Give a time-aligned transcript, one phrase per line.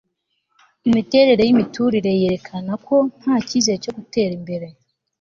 [0.87, 4.67] imiterere yimiturire yerekana ko nta cyizere cyo gutera imbere